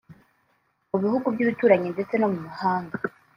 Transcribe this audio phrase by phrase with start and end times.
[0.89, 2.95] mu bihugu by’ibituranyi ndetse no mu mahanga